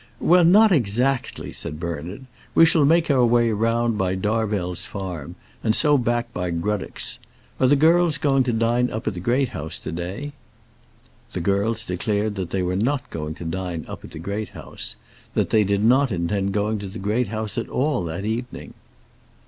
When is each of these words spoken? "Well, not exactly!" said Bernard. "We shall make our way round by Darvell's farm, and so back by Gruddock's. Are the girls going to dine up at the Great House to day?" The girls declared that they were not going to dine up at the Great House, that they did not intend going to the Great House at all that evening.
"Well, 0.19 0.43
not 0.43 0.71
exactly!" 0.71 1.53
said 1.53 1.79
Bernard. 1.79 2.25
"We 2.55 2.65
shall 2.65 2.85
make 2.85 3.11
our 3.11 3.23
way 3.23 3.51
round 3.51 3.99
by 3.99 4.15
Darvell's 4.15 4.83
farm, 4.83 5.35
and 5.63 5.75
so 5.75 5.95
back 5.95 6.33
by 6.33 6.49
Gruddock's. 6.49 7.19
Are 7.59 7.67
the 7.67 7.75
girls 7.75 8.17
going 8.17 8.41
to 8.45 8.51
dine 8.51 8.89
up 8.89 9.07
at 9.07 9.13
the 9.13 9.19
Great 9.19 9.49
House 9.49 9.77
to 9.77 9.91
day?" 9.91 10.31
The 11.33 11.39
girls 11.41 11.85
declared 11.85 12.33
that 12.33 12.49
they 12.49 12.63
were 12.63 12.75
not 12.75 13.11
going 13.11 13.35
to 13.35 13.45
dine 13.45 13.85
up 13.87 14.03
at 14.03 14.09
the 14.09 14.17
Great 14.17 14.49
House, 14.49 14.95
that 15.35 15.51
they 15.51 15.63
did 15.63 15.83
not 15.83 16.11
intend 16.11 16.51
going 16.53 16.79
to 16.79 16.87
the 16.87 16.97
Great 16.97 17.27
House 17.27 17.55
at 17.59 17.69
all 17.69 18.03
that 18.05 18.25
evening. 18.25 18.73